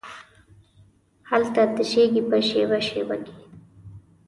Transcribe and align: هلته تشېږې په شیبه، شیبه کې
هلته 1.29 1.61
تشېږې 1.75 2.21
په 2.29 2.37
شیبه، 2.47 2.79
شیبه 2.87 3.15
کې 3.25 3.35